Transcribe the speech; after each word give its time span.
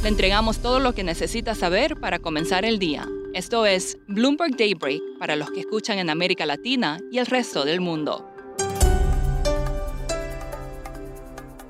Le 0.00 0.08
entregamos 0.08 0.60
todo 0.60 0.78
lo 0.78 0.94
que 0.94 1.02
necesita 1.02 1.56
saber 1.56 1.98
para 1.98 2.20
comenzar 2.20 2.64
el 2.64 2.78
día. 2.78 3.08
Esto 3.34 3.66
es 3.66 3.98
Bloomberg 4.06 4.56
Daybreak 4.56 5.02
para 5.18 5.34
los 5.34 5.50
que 5.50 5.58
escuchan 5.58 5.98
en 5.98 6.08
América 6.08 6.46
Latina 6.46 7.00
y 7.10 7.18
el 7.18 7.26
resto 7.26 7.64
del 7.64 7.80
mundo. 7.80 8.30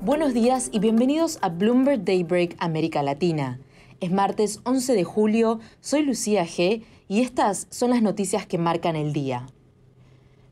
Buenos 0.01 0.35
días 0.35 0.69
y 0.71 0.77
bienvenidos 0.77 1.39
a 1.41 1.49
Bloomberg 1.49 2.05
Daybreak 2.05 2.55
América 2.59 3.01
Latina. 3.01 3.59
Es 3.99 4.11
martes 4.11 4.61
11 4.63 4.93
de 4.93 5.03
julio, 5.03 5.59
soy 5.81 6.03
Lucía 6.03 6.45
G 6.45 6.83
y 7.07 7.21
estas 7.21 7.65
son 7.71 7.89
las 7.89 8.03
noticias 8.03 8.45
que 8.45 8.59
marcan 8.59 8.95
el 8.95 9.11
día. 9.11 9.47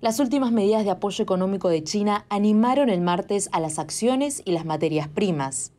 Las 0.02 0.20
últimas 0.20 0.52
medidas 0.52 0.84
de 0.84 0.90
apoyo 0.90 1.24
económico 1.24 1.70
de 1.70 1.84
China 1.84 2.26
animaron 2.30 2.90
el 2.90 3.02
martes 3.02 3.50
a 3.52 3.60
las 3.60 3.78
acciones 3.78 4.42
y 4.46 4.54
las 4.54 4.66
materias 4.66 5.08
primas. 5.08 5.74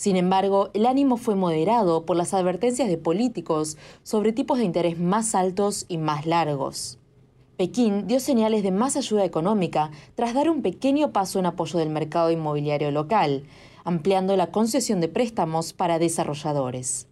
Sin 0.00 0.16
embargo, 0.16 0.70
el 0.72 0.86
ánimo 0.86 1.18
fue 1.18 1.34
moderado 1.34 2.06
por 2.06 2.16
las 2.16 2.32
advertencias 2.32 2.88
de 2.88 2.96
políticos 2.96 3.76
sobre 4.02 4.32
tipos 4.32 4.56
de 4.56 4.64
interés 4.64 4.98
más 4.98 5.34
altos 5.34 5.84
y 5.88 5.98
más 5.98 6.24
largos. 6.24 6.98
Pekín 7.58 8.06
dio 8.06 8.18
señales 8.18 8.62
de 8.62 8.70
más 8.70 8.96
ayuda 8.96 9.26
económica 9.26 9.90
tras 10.14 10.32
dar 10.32 10.48
un 10.48 10.62
pequeño 10.62 11.12
paso 11.12 11.38
en 11.38 11.44
apoyo 11.44 11.78
del 11.78 11.90
mercado 11.90 12.30
inmobiliario 12.30 12.90
local, 12.90 13.44
ampliando 13.84 14.38
la 14.38 14.50
concesión 14.50 15.02
de 15.02 15.08
préstamos 15.08 15.74
para 15.74 15.98
desarrolladores. 15.98 17.06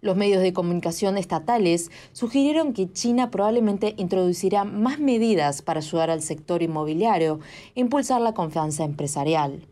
Los 0.00 0.16
medios 0.16 0.42
de 0.42 0.52
comunicación 0.52 1.16
estatales 1.16 1.92
sugirieron 2.10 2.72
que 2.72 2.90
China 2.90 3.30
probablemente 3.30 3.94
introducirá 3.96 4.64
más 4.64 4.98
medidas 4.98 5.62
para 5.62 5.78
ayudar 5.78 6.10
al 6.10 6.22
sector 6.22 6.64
inmobiliario 6.64 7.38
e 7.76 7.80
impulsar 7.82 8.20
la 8.22 8.34
confianza 8.34 8.82
empresarial. 8.82 9.69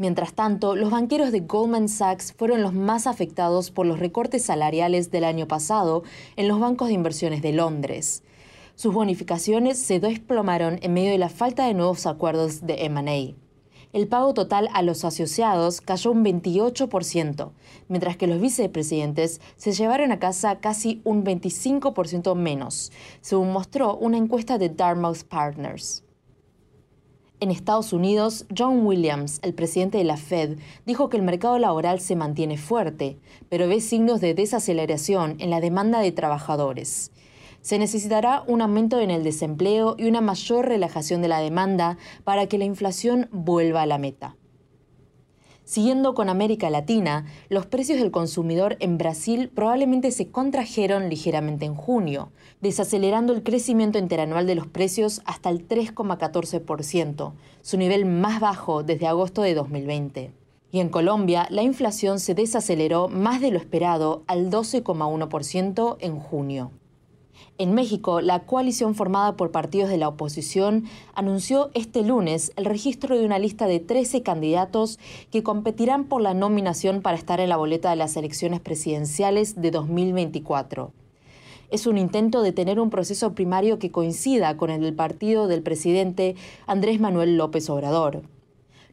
Mientras 0.00 0.32
tanto, 0.32 0.76
los 0.76 0.92
banqueros 0.92 1.32
de 1.32 1.40
Goldman 1.40 1.88
Sachs 1.88 2.32
fueron 2.32 2.62
los 2.62 2.72
más 2.72 3.08
afectados 3.08 3.72
por 3.72 3.84
los 3.84 3.98
recortes 3.98 4.44
salariales 4.44 5.10
del 5.10 5.24
año 5.24 5.48
pasado 5.48 6.04
en 6.36 6.46
los 6.46 6.60
bancos 6.60 6.86
de 6.86 6.94
inversiones 6.94 7.42
de 7.42 7.52
Londres. 7.52 8.22
Sus 8.76 8.94
bonificaciones 8.94 9.76
se 9.76 9.98
desplomaron 9.98 10.78
en 10.82 10.92
medio 10.92 11.10
de 11.10 11.18
la 11.18 11.28
falta 11.28 11.66
de 11.66 11.74
nuevos 11.74 12.06
acuerdos 12.06 12.64
de 12.64 12.88
MA. 12.88 13.34
El 13.92 14.06
pago 14.06 14.34
total 14.34 14.68
a 14.72 14.82
los 14.82 15.04
asociados 15.04 15.80
cayó 15.80 16.12
un 16.12 16.24
28%, 16.24 17.50
mientras 17.88 18.16
que 18.16 18.28
los 18.28 18.40
vicepresidentes 18.40 19.40
se 19.56 19.72
llevaron 19.72 20.12
a 20.12 20.20
casa 20.20 20.60
casi 20.60 21.00
un 21.02 21.24
25% 21.24 22.36
menos, 22.36 22.92
según 23.20 23.50
mostró 23.50 23.96
una 23.96 24.16
encuesta 24.16 24.58
de 24.58 24.68
Dartmouth 24.68 25.24
Partners. 25.24 26.04
En 27.40 27.52
Estados 27.52 27.92
Unidos, 27.92 28.46
John 28.56 28.84
Williams, 28.84 29.38
el 29.42 29.54
presidente 29.54 29.96
de 29.96 30.02
la 30.02 30.16
Fed, 30.16 30.58
dijo 30.86 31.08
que 31.08 31.16
el 31.16 31.22
mercado 31.22 31.56
laboral 31.60 32.00
se 32.00 32.16
mantiene 32.16 32.58
fuerte, 32.58 33.16
pero 33.48 33.68
ve 33.68 33.80
signos 33.80 34.20
de 34.20 34.34
desaceleración 34.34 35.36
en 35.38 35.50
la 35.50 35.60
demanda 35.60 36.00
de 36.00 36.10
trabajadores. 36.10 37.12
Se 37.60 37.78
necesitará 37.78 38.42
un 38.48 38.60
aumento 38.60 38.98
en 38.98 39.12
el 39.12 39.22
desempleo 39.22 39.94
y 39.96 40.08
una 40.08 40.20
mayor 40.20 40.66
relajación 40.66 41.22
de 41.22 41.28
la 41.28 41.38
demanda 41.38 41.96
para 42.24 42.48
que 42.48 42.58
la 42.58 42.64
inflación 42.64 43.28
vuelva 43.30 43.82
a 43.82 43.86
la 43.86 43.98
meta. 43.98 44.37
Siguiendo 45.68 46.14
con 46.14 46.30
América 46.30 46.70
Latina, 46.70 47.26
los 47.50 47.66
precios 47.66 47.98
del 48.00 48.10
consumidor 48.10 48.78
en 48.80 48.96
Brasil 48.96 49.50
probablemente 49.54 50.12
se 50.12 50.30
contrajeron 50.30 51.10
ligeramente 51.10 51.66
en 51.66 51.74
junio, 51.74 52.30
desacelerando 52.62 53.34
el 53.34 53.42
crecimiento 53.42 53.98
interanual 53.98 54.46
de 54.46 54.54
los 54.54 54.66
precios 54.66 55.20
hasta 55.26 55.50
el 55.50 55.68
3,14%, 55.68 57.32
su 57.60 57.76
nivel 57.76 58.06
más 58.06 58.40
bajo 58.40 58.82
desde 58.82 59.08
agosto 59.08 59.42
de 59.42 59.52
2020. 59.52 60.32
Y 60.72 60.80
en 60.80 60.88
Colombia, 60.88 61.46
la 61.50 61.60
inflación 61.60 62.18
se 62.18 62.34
desaceleró 62.34 63.08
más 63.08 63.42
de 63.42 63.50
lo 63.50 63.58
esperado 63.58 64.22
al 64.26 64.50
12,1% 64.50 65.98
en 66.00 66.18
junio. 66.18 66.70
En 67.58 67.74
México, 67.74 68.20
la 68.20 68.40
coalición 68.46 68.94
formada 68.94 69.36
por 69.36 69.50
partidos 69.50 69.90
de 69.90 69.98
la 69.98 70.08
oposición 70.08 70.84
anunció 71.14 71.70
este 71.74 72.02
lunes 72.02 72.52
el 72.56 72.64
registro 72.64 73.18
de 73.18 73.26
una 73.26 73.40
lista 73.40 73.66
de 73.66 73.80
13 73.80 74.22
candidatos 74.22 74.98
que 75.32 75.42
competirán 75.42 76.04
por 76.04 76.22
la 76.22 76.34
nominación 76.34 77.02
para 77.02 77.16
estar 77.16 77.40
en 77.40 77.48
la 77.48 77.56
boleta 77.56 77.90
de 77.90 77.96
las 77.96 78.16
elecciones 78.16 78.60
presidenciales 78.60 79.60
de 79.60 79.72
2024. 79.72 80.92
Es 81.70 81.86
un 81.86 81.98
intento 81.98 82.42
de 82.42 82.52
tener 82.52 82.80
un 82.80 82.90
proceso 82.90 83.34
primario 83.34 83.78
que 83.78 83.90
coincida 83.90 84.56
con 84.56 84.70
el 84.70 84.80
del 84.80 84.94
partido 84.94 85.48
del 85.48 85.62
presidente 85.62 86.36
Andrés 86.66 87.00
Manuel 87.00 87.36
López 87.36 87.68
Obrador. 87.68 88.22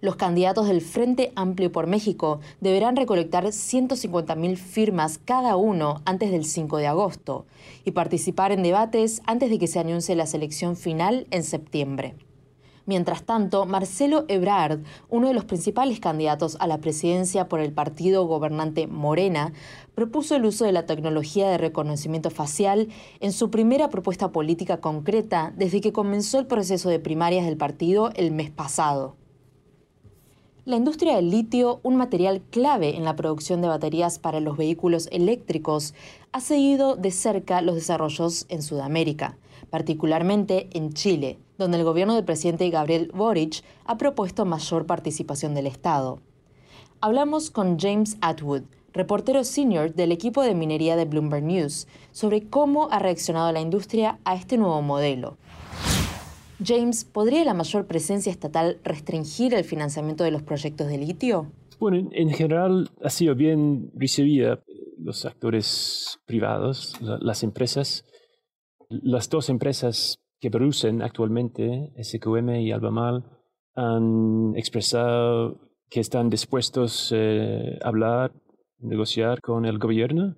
Los 0.06 0.18
candidatos 0.18 0.68
del 0.68 0.82
Frente 0.82 1.34
Amplio 1.36 1.72
por 1.72 1.88
México 1.88 2.40
deberán 2.62 2.96
recolectar 2.96 3.44
150.000 3.46 4.56
firmas 4.56 5.18
cada 5.18 5.56
uno 5.56 6.04
antes 6.06 6.30
del 6.30 6.46
5 6.46 6.78
de 6.78 6.86
agosto 6.86 7.48
y 7.86 7.90
participar 7.90 8.52
en 8.52 8.62
debates 8.62 9.24
antes 9.26 9.50
de 9.50 9.58
que 9.58 9.66
se 9.66 9.80
anuncie 9.80 10.16
la 10.16 10.28
selección 10.28 10.76
final 10.76 11.26
en 11.32 11.42
septiembre. 11.42 12.14
Mientras 12.86 13.24
tanto, 13.24 13.66
Marcelo 13.66 14.26
Ebrard, 14.28 14.82
uno 15.10 15.30
de 15.30 15.34
los 15.34 15.46
principales 15.46 16.00
candidatos 16.00 16.56
a 16.60 16.68
la 16.68 16.78
presidencia 16.78 17.50
por 17.50 17.60
el 17.60 17.74
partido 17.74 18.28
gobernante 18.28 18.86
Morena, 18.86 19.54
propuso 19.96 20.36
el 20.36 20.46
uso 20.46 20.66
de 20.66 20.72
la 20.72 20.86
tecnología 20.86 21.50
de 21.50 21.58
reconocimiento 21.58 22.30
facial 22.30 22.90
en 23.22 23.32
su 23.32 23.50
primera 23.50 23.90
propuesta 23.90 24.32
política 24.32 24.78
concreta 24.78 25.52
desde 25.58 25.82
que 25.82 25.94
comenzó 25.94 26.38
el 26.38 26.46
proceso 26.46 26.90
de 26.90 27.00
primarias 27.00 27.48
del 27.48 27.58
partido 27.58 28.12
el 28.14 28.30
mes 28.30 28.52
pasado. 28.52 29.16
La 30.66 30.78
industria 30.78 31.18
del 31.18 31.30
litio, 31.30 31.80
un 31.84 31.96
material 31.96 32.42
clave 32.50 32.98
en 32.98 33.04
la 33.04 33.16
producción 33.16 33.62
de 33.62 33.68
baterías 33.68 34.18
para 34.18 34.40
los 34.40 34.58
vehículos 34.58 35.08
eléctricos, 35.12 35.94
ha 36.32 36.42
seguido 36.42 36.96
de 36.96 37.12
cerca 37.12 37.62
los 37.62 37.76
desarrollos 37.76 38.48
en 38.50 38.64
Sudamérica, 38.64 39.38
particularmente 39.70 40.68
en 40.74 40.94
Chile, 40.94 41.38
donde 41.60 41.78
el 41.78 41.84
gobierno 41.84 42.16
del 42.16 42.26
presidente 42.26 42.68
Gabriel 42.72 43.12
Boric 43.14 43.64
ha 43.86 44.00
propuesto 44.00 44.44
mayor 44.46 44.88
participación 44.88 45.54
del 45.54 45.68
Estado. 45.68 46.18
Hablamos 47.00 47.52
con 47.52 47.78
James 47.78 48.18
Atwood, 48.22 48.64
reportero 48.92 49.44
senior 49.44 49.94
del 49.94 50.12
equipo 50.12 50.42
de 50.42 50.56
minería 50.56 50.96
de 50.96 51.06
Bloomberg 51.06 51.44
News, 51.44 51.88
sobre 52.12 52.42
cómo 52.42 52.90
ha 52.90 52.98
reaccionado 52.98 53.52
la 53.52 53.62
industria 53.62 54.18
a 54.26 54.34
este 54.34 54.58
nuevo 54.58 54.82
modelo. 54.82 55.38
James, 56.64 57.06
¿podría 57.06 57.44
la 57.44 57.54
mayor 57.54 57.86
presencia 57.86 58.32
estatal 58.32 58.80
restringir 58.84 59.54
el 59.54 59.64
financiamiento 59.64 60.24
de 60.24 60.32
los 60.32 60.44
proyectos 60.44 60.88
de 60.88 60.98
litio? 60.98 61.52
Bueno, 61.80 62.10
en 62.14 62.30
general 62.30 62.90
ha 63.04 63.10
sido 63.10 63.36
bien 63.36 63.92
recibida 63.96 64.64
los 64.98 65.26
actores 65.26 66.20
privados, 66.26 67.00
las 67.02 67.44
empresas. 67.44 68.06
Las 68.90 69.30
dos 69.30 69.50
empresas 69.50 70.20
que 70.40 70.52
producen 70.52 71.02
actualmente, 71.02 71.92
SQM 72.02 72.56
y 72.56 72.72
Albemarle, 72.72 73.24
han 73.76 74.54
expresado 74.56 75.60
que 75.90 76.00
están 76.00 76.30
dispuestos 76.30 77.12
eh, 77.14 77.78
a 77.84 77.88
hablar, 77.88 78.32
negociar 78.80 79.42
con 79.42 79.66
el 79.66 79.80
gobierno 79.80 80.36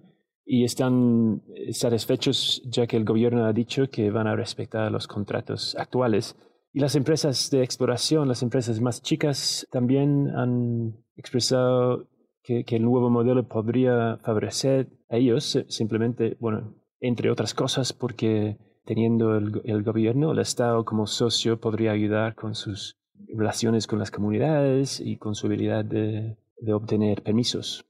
y 0.50 0.64
están 0.64 1.44
eh, 1.54 1.74
satisfechos 1.74 2.64
ya 2.66 2.88
que 2.88 2.96
el 2.96 3.04
gobierno 3.04 3.46
ha 3.46 3.52
dicho 3.52 3.90
que 3.90 4.10
van 4.10 4.28
a 4.28 4.36
respetar 4.36 4.90
los 4.92 5.06
contratos 5.06 5.76
actuales. 5.76 6.38
Y 6.72 6.80
las 6.80 6.96
empresas 6.96 7.50
de 7.52 7.64
exploración, 7.64 8.30
las 8.30 8.44
empresas 8.44 8.80
más 8.80 9.02
chicas, 9.02 9.68
también 9.72 10.30
han 10.36 10.96
expresado 11.18 12.08
que, 12.44 12.64
el 12.66 12.84
nuevo 12.84 13.10
modelo 13.10 13.46
podría 13.46 14.20
favorecer 14.24 14.88
a 15.10 15.18
ellos, 15.18 15.66
simplemente, 15.68 16.38
bueno, 16.40 16.76
entre 17.02 17.30
otras 17.30 17.54
cosas, 17.54 17.92
porque 17.92 18.58
teniendo 18.86 19.36
el, 19.36 19.84
gobierno, 19.84 20.32
el 20.32 20.40
Estado 20.40 20.86
como 20.86 21.08
socio 21.08 21.60
podría 21.60 21.92
ayudar 21.92 22.36
con 22.36 22.56
sus 22.56 22.96
relaciones 23.36 23.86
con 23.86 24.00
las 24.00 24.12
comunidades 24.12 25.02
y 25.02 25.18
con 25.18 25.36
su 25.36 25.48
habilidad 25.48 25.84
de, 25.84 26.38
de 26.62 26.74
obtener 26.74 27.22
permisos. 27.22 27.84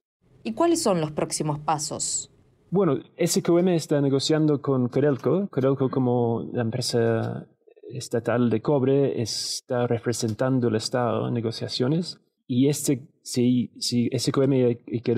¿Y 0.44 0.54
cuáles 0.54 0.82
son 0.82 1.02
los 1.02 1.12
próximos 1.12 1.60
pasos? 1.60 2.32
Bueno, 2.70 3.00
SQM 3.18 3.70
está 3.70 4.02
negociando 4.02 4.62
con 4.62 4.90
Codelco. 4.90 5.48
Codelco 5.50 5.90
como 5.90 6.50
la 6.52 6.64
empresa 6.64 7.48
estatal 7.90 8.50
de 8.50 8.62
cobre 8.62 9.22
está 9.22 9.88
representando 9.88 10.68
el 10.68 10.76
Estado 10.76 11.30
en 11.30 11.34
negociaciones 11.34 12.20
y 12.46 12.68
este, 12.68 13.08
si, 13.22 13.72
si 13.80 14.10
SQM 14.10 14.54
y 14.86 15.00
que 15.00 15.16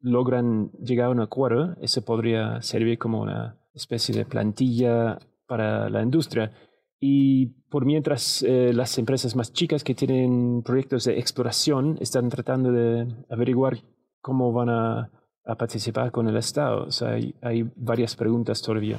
logran 0.00 0.72
llegar 0.82 1.06
a 1.06 1.10
un 1.10 1.20
acuerdo, 1.20 1.76
eso 1.80 2.04
podría 2.04 2.60
servir 2.60 2.98
como 2.98 3.22
una 3.22 3.56
especie 3.72 4.12
de 4.12 4.24
plantilla 4.24 5.18
para 5.46 5.88
la 5.88 6.02
industria. 6.02 6.52
Y 6.98 7.46
por 7.70 7.84
mientras 7.84 8.42
eh, 8.42 8.72
las 8.72 8.98
empresas 8.98 9.36
más 9.36 9.52
chicas 9.52 9.84
que 9.84 9.94
tienen 9.94 10.64
proyectos 10.64 11.04
de 11.04 11.20
exploración 11.20 11.98
están 12.00 12.28
tratando 12.28 12.72
de 12.72 13.06
averiguar 13.30 13.78
cómo 14.20 14.52
van 14.52 14.70
a, 14.70 15.10
participar 15.54 16.10
con 16.10 16.28
el 16.28 16.36
Estado. 16.36 16.84
O 16.84 16.90
sea, 16.92 17.18
hay 17.42 17.70
varias 17.76 18.16
preguntas 18.16 18.60
todavía. 18.62 18.98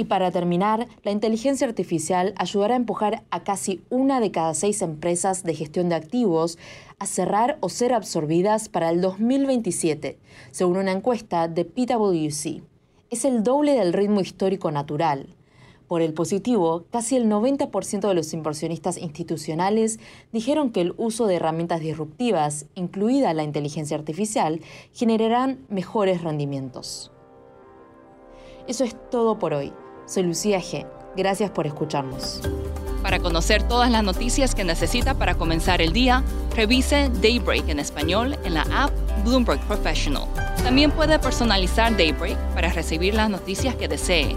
Y 0.00 0.04
para 0.06 0.30
terminar, 0.30 0.88
la 1.02 1.10
inteligencia 1.10 1.66
artificial 1.66 2.32
ayudará 2.38 2.72
a 2.72 2.78
empujar 2.78 3.22
a 3.28 3.40
casi 3.44 3.82
una 3.90 4.18
de 4.18 4.30
cada 4.30 4.54
seis 4.54 4.80
empresas 4.80 5.42
de 5.42 5.54
gestión 5.54 5.90
de 5.90 5.94
activos 5.94 6.56
a 6.98 7.04
cerrar 7.04 7.58
o 7.60 7.68
ser 7.68 7.92
absorbidas 7.92 8.70
para 8.70 8.88
el 8.88 9.02
2027, 9.02 10.18
según 10.52 10.78
una 10.78 10.92
encuesta 10.92 11.48
de 11.48 11.66
PwC. 11.66 12.62
Es 13.10 13.26
el 13.26 13.42
doble 13.42 13.72
del 13.74 13.92
ritmo 13.92 14.22
histórico 14.22 14.70
natural. 14.70 15.36
Por 15.90 16.02
el 16.02 16.14
positivo, 16.14 16.84
casi 16.92 17.16
el 17.16 17.28
90% 17.28 18.06
de 18.06 18.14
los 18.14 18.32
inversionistas 18.32 18.96
institucionales 18.96 19.98
dijeron 20.32 20.70
que 20.70 20.82
el 20.82 20.94
uso 20.98 21.26
de 21.26 21.34
herramientas 21.34 21.80
disruptivas, 21.80 22.66
incluida 22.76 23.34
la 23.34 23.42
inteligencia 23.42 23.96
artificial, 23.96 24.60
generarán 24.92 25.66
mejores 25.68 26.22
rendimientos. 26.22 27.10
Eso 28.68 28.84
es 28.84 28.94
todo 29.10 29.40
por 29.40 29.52
hoy. 29.52 29.72
Soy 30.06 30.22
Lucía 30.22 30.60
G. 30.60 30.86
Gracias 31.16 31.50
por 31.50 31.66
escucharnos. 31.66 32.40
Para 33.02 33.18
conocer 33.18 33.64
todas 33.64 33.90
las 33.90 34.04
noticias 34.04 34.54
que 34.54 34.62
necesita 34.62 35.14
para 35.14 35.34
comenzar 35.34 35.82
el 35.82 35.92
día, 35.92 36.22
revise 36.54 37.10
Daybreak 37.20 37.68
en 37.68 37.80
español 37.80 38.38
en 38.44 38.54
la 38.54 38.62
app 38.72 38.92
Bloomberg 39.24 39.60
Professional. 39.66 40.28
También 40.62 40.92
puede 40.92 41.18
personalizar 41.18 41.96
Daybreak 41.96 42.38
para 42.54 42.72
recibir 42.72 43.14
las 43.14 43.28
noticias 43.28 43.74
que 43.74 43.88
desee. 43.88 44.36